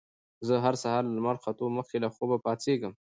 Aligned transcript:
زه 0.47 0.55
هر 0.65 0.75
سهار 0.83 1.03
له 1.07 1.13
لمر 1.17 1.35
ختو 1.43 1.65
مخکې 1.77 1.97
له 2.03 2.09
خوبه 2.15 2.37
پاڅېږم 2.45 2.93